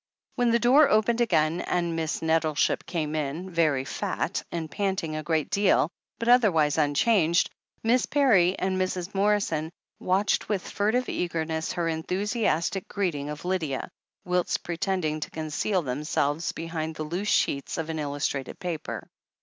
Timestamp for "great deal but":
5.21-6.27